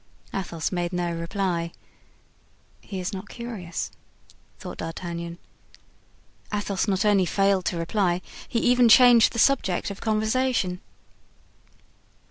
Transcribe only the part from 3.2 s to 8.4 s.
curious," thought D'Artagnan. Athos not only failed to reply,